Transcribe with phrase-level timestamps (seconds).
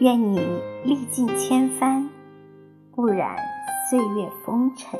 [0.00, 0.40] 愿你
[0.82, 2.08] 历尽千帆，
[2.96, 3.36] 不染
[3.90, 4.98] 岁月风尘。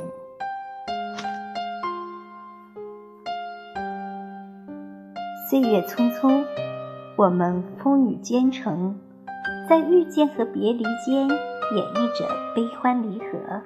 [5.48, 6.44] 岁月匆匆，
[7.16, 8.94] 我们风雨兼程，
[9.66, 13.62] 在遇见和别离间演绎着悲欢离合，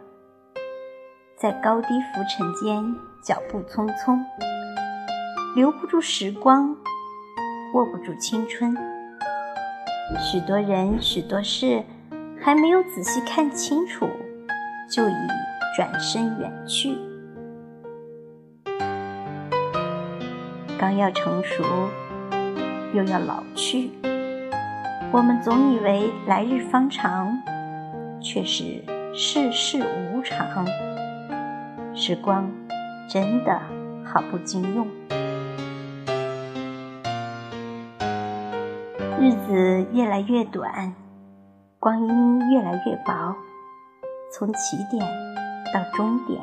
[1.37, 4.21] 在高低浮沉间脚步匆匆，
[5.57, 6.77] 留不住时光，
[7.75, 8.94] 握不住青春。
[10.21, 11.83] 许多人，许多事，
[12.41, 14.09] 还没有仔细看清楚，
[14.91, 15.15] 就已
[15.77, 16.97] 转身远去。
[20.79, 21.65] 刚要成熟，
[22.93, 23.91] 又要老去。
[25.11, 27.39] 我们总以为来日方长，
[28.21, 29.83] 却是世事
[30.13, 30.67] 无常。
[31.95, 32.51] 时光
[33.09, 33.59] 真的
[34.05, 34.87] 好不经用。
[39.25, 40.95] 日子越来越短，
[41.81, 43.35] 光阴越来越薄。
[44.31, 45.03] 从起点
[45.73, 46.43] 到终点，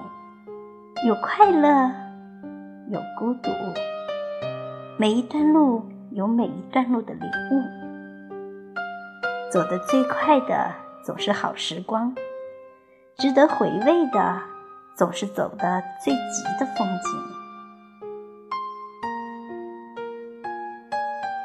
[1.06, 1.92] 有快乐，
[2.90, 3.52] 有孤独。
[4.98, 7.62] 每一段路有每一段路的领悟。
[9.52, 10.72] 走得最快的
[11.06, 12.16] 总是好时光，
[13.16, 14.42] 值得回味的
[14.96, 17.12] 总是走得最急的风景。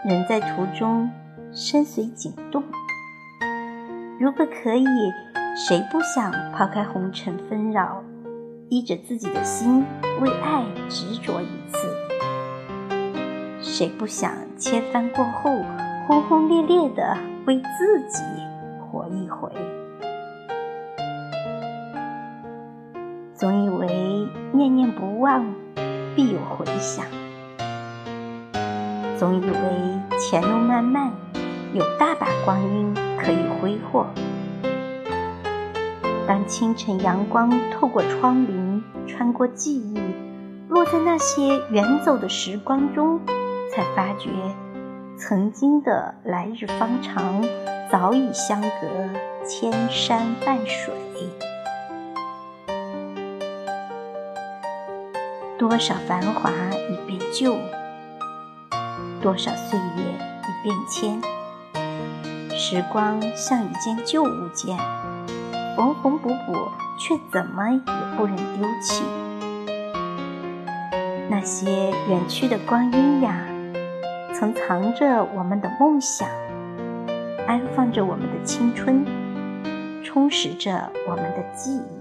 [0.08, 1.10] 人在途中。
[1.58, 2.62] 身随景动，
[4.20, 4.84] 如果可以，
[5.56, 8.04] 谁不想抛开红尘纷扰，
[8.68, 9.82] 依着自己的心
[10.20, 11.88] 为爱执着一次？
[13.62, 15.50] 谁不想千帆过后，
[16.06, 18.22] 轰轰烈烈的为自己
[18.78, 19.50] 活一回？
[23.32, 25.42] 总以为念念不忘，
[26.14, 27.06] 必有回响；
[29.18, 31.10] 总以为前路漫漫。
[31.74, 34.06] 有大把光阴可以挥霍。
[36.26, 40.00] 当清晨阳光透过窗棂，穿过记忆，
[40.68, 43.20] 落在那些远走的时光中，
[43.72, 44.30] 才发觉，
[45.16, 47.44] 曾经的来日方长，
[47.90, 48.68] 早已相隔
[49.46, 50.92] 千山万水。
[55.58, 56.50] 多少繁华
[56.90, 57.56] 已变旧，
[59.22, 61.35] 多少岁月已变迁。
[62.58, 64.78] 时光像一件旧物件，
[65.76, 66.54] 缝缝补补，
[66.98, 69.04] 却怎么也不忍丢弃。
[71.28, 73.46] 那些远去的光阴呀，
[74.34, 76.26] 曾藏着我们的梦想，
[77.46, 79.04] 安放着我们的青春，
[80.02, 82.00] 充实着我们的记忆。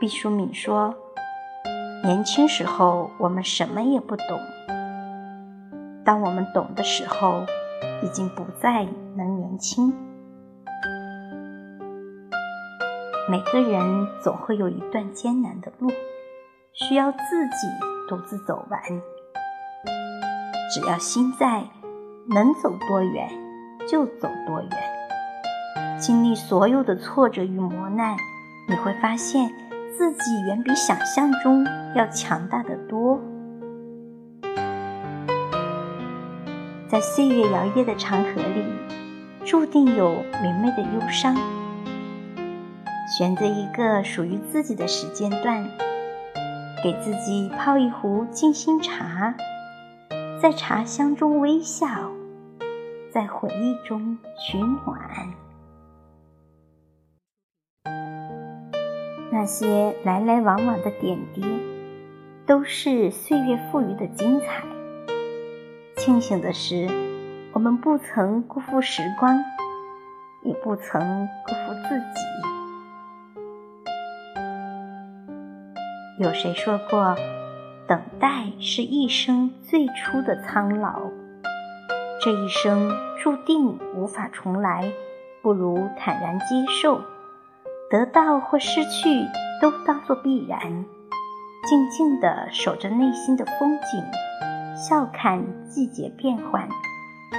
[0.00, 0.92] 毕淑敏说
[2.02, 4.26] ：“年轻时候，我们什么也不懂。”
[6.04, 7.44] 当我们懂的时候，
[8.02, 8.84] 已经不再
[9.16, 9.94] 能年轻。
[13.30, 15.90] 每个人总会有一段艰难的路，
[16.72, 17.68] 需要自己
[18.08, 18.80] 独自走完。
[20.74, 21.62] 只要心在，
[22.34, 23.28] 能走多远
[23.88, 24.70] 就走多远。
[25.98, 28.16] 经历所有的挫折与磨难，
[28.68, 29.48] 你会发现
[29.96, 31.64] 自己远比想象中
[31.94, 33.20] 要强大的多。
[36.92, 38.62] 在岁月摇曳的长河里，
[39.46, 41.34] 注定有明媚的忧伤。
[43.16, 45.66] 选择一个属于自己的时间段，
[46.84, 49.34] 给自己泡一壶静心茶，
[50.38, 51.86] 在茶香中微笑，
[53.10, 54.84] 在回忆中取暖。
[59.30, 61.42] 那些来来往往的点滴，
[62.44, 64.62] 都是岁月赋予的精彩。
[66.04, 66.88] 庆幸的是，
[67.52, 69.40] 我们不曾辜负时光，
[70.42, 71.00] 也不曾
[71.46, 72.26] 辜负自己。
[76.18, 77.14] 有谁说过，
[77.86, 81.02] 等待是一生最初的苍老？
[82.20, 82.90] 这一生
[83.22, 84.92] 注定无法重来，
[85.40, 86.46] 不如坦然接
[86.82, 87.00] 受，
[87.88, 89.24] 得到或失去
[89.60, 90.84] 都当作必然，
[91.68, 94.02] 静静地守着内心的风景。
[94.74, 96.66] 笑看季节变换，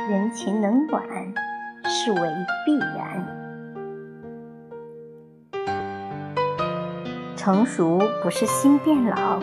[0.10, 1.04] 人情冷暖，
[1.84, 2.20] 视为
[2.66, 3.26] 必然。
[7.36, 9.40] 成熟不是心变老，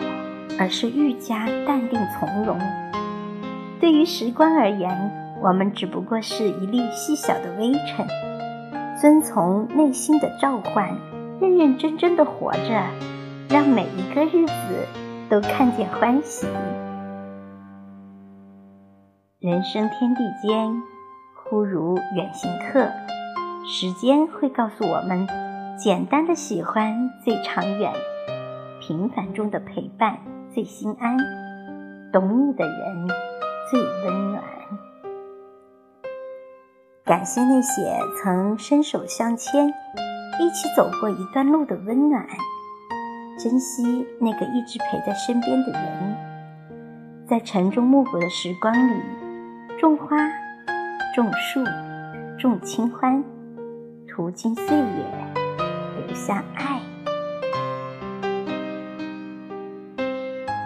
[0.57, 2.57] 而是愈加淡定从容。
[3.79, 5.11] 对于时光而言，
[5.41, 8.07] 我们只不过是一粒细小的微尘，
[8.99, 10.95] 遵从内心的召唤，
[11.41, 12.83] 认认真真的活着，
[13.49, 14.87] 让每一个日子
[15.29, 16.47] 都看见欢喜。
[19.41, 20.83] 人生天地间，
[21.33, 22.91] 忽如远行客。
[23.65, 25.27] 时间会告诉我们，
[25.79, 27.91] 简单的喜欢最长远，
[28.79, 30.19] 平凡中的陪伴
[30.53, 31.17] 最心安，
[32.13, 33.07] 懂你的人
[33.71, 34.43] 最温暖。
[37.03, 39.69] 感谢那些曾伸手相牵，
[40.39, 42.27] 一起走过一段路的温暖，
[43.39, 46.15] 珍惜那个一直陪在身边的人，
[47.27, 49.01] 在晨钟暮鼓的时光里，
[49.81, 50.15] 种花，
[51.15, 51.63] 种树，
[52.37, 53.23] 种清欢，
[54.07, 54.85] 途经岁月，
[56.05, 56.79] 留下爱。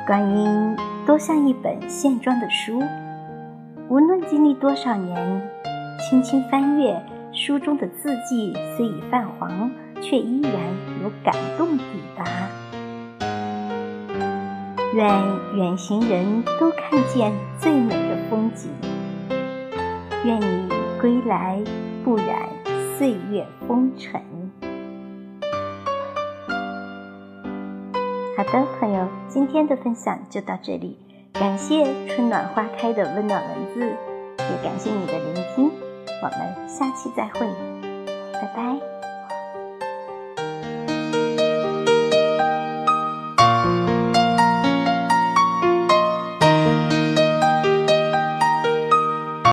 [0.05, 0.75] 观音
[1.05, 2.83] 多像一本线装的书，
[3.87, 5.41] 无论经历多少年。
[5.97, 7.01] 轻轻翻阅
[7.31, 9.71] 书中的字迹，虽已泛黄，
[10.01, 10.51] 却依然
[11.01, 11.83] 有感动抵
[12.17, 12.25] 达。
[14.93, 15.07] 愿
[15.55, 18.69] 远行人都看见最美的风景。
[20.25, 20.67] 愿你
[20.99, 21.61] 归来
[22.03, 22.49] 不染
[22.97, 24.19] 岁月风尘。
[28.35, 30.97] 好的，朋友，今天的分享就到这里。
[31.33, 33.81] 感谢春暖花开的温暖文字，
[34.39, 35.69] 也感谢你的聆听。
[36.23, 37.47] 我们下期再会，
[38.33, 38.94] 拜拜。